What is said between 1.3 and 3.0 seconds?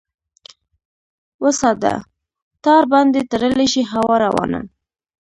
وساده! تار